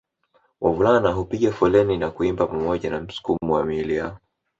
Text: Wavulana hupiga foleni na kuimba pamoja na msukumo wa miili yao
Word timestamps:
Wavulana 0.61 1.11
hupiga 1.11 1.51
foleni 1.51 1.97
na 1.97 2.11
kuimba 2.11 2.47
pamoja 2.47 2.89
na 2.89 3.01
msukumo 3.01 3.53
wa 3.53 3.65
miili 3.65 3.95
yao 3.95 4.17